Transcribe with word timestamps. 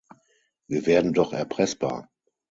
Wir 0.65 0.87
werden 0.87 1.13
doch 1.13 1.31
erpressbar! 1.31 2.09